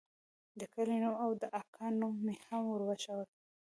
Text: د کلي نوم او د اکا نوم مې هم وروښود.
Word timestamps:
د 0.59 0.61
کلي 0.73 0.97
نوم 1.03 1.15
او 1.23 1.29
د 1.41 1.43
اکا 1.61 1.85
نوم 1.99 2.15
مې 2.25 2.35
هم 2.47 2.61
وروښود. 2.67 3.27